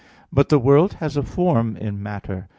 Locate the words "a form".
1.15-1.77